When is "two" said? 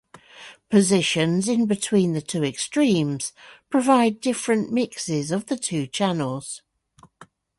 2.23-2.43, 5.57-5.85